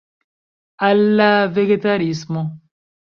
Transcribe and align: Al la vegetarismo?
Al 0.87 1.03
la 1.19 1.27
vegetarismo? 1.57 2.43